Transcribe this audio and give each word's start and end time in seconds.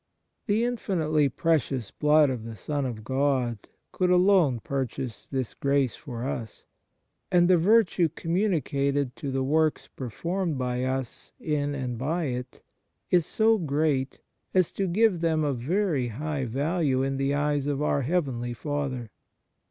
The 0.47 0.63
infinitely 0.63 1.29
Precious 1.29 1.91
Blood 1.91 2.31
of 2.31 2.43
the 2.43 2.55
Son 2.55 2.87
of 2.87 3.03
God 3.03 3.67
could 3.91 4.09
alone 4.09 4.59
purchase 4.59 5.27
this 5.27 5.53
grace 5.53 5.95
for 5.95 6.23
us, 6.25 6.63
and 7.31 7.47
the 7.47 7.55
virtue 7.55 8.09
communicated 8.09 9.15
to 9.17 9.29
the 9.31 9.43
works 9.43 9.87
performed 9.89 10.57
by 10.57 10.85
us 10.85 11.33
in 11.39 11.75
and 11.75 11.99
by 11.99 12.23
it 12.23 12.63
is 13.11 13.27
so 13.27 13.59
great 13.59 14.19
as 14.55 14.73
to 14.73 14.87
give 14.87 15.21
them 15.21 15.43
a 15.43 15.53
very 15.53 16.07
high 16.07 16.45
value 16.45 17.03
in 17.03 17.17
the 17.17 17.35
eyes 17.35 17.67
of 17.67 17.83
our 17.83 18.01
heavenly 18.01 18.55
Father. 18.55 19.11